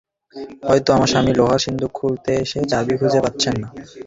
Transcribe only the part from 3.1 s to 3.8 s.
পাচ্ছেন না।